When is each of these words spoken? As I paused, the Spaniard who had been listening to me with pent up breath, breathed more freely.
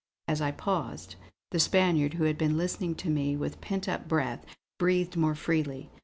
As 0.27 0.41
I 0.41 0.49
paused, 0.49 1.13
the 1.51 1.59
Spaniard 1.59 2.15
who 2.15 2.23
had 2.23 2.35
been 2.35 2.57
listening 2.57 2.95
to 2.95 3.09
me 3.11 3.37
with 3.37 3.61
pent 3.61 3.87
up 3.87 4.07
breath, 4.07 4.43
breathed 4.79 5.15
more 5.15 5.35
freely. 5.35 5.91